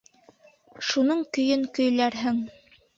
Шуның 0.93 1.23
көйөн 1.39 1.69
көйләрһең. 1.79 2.45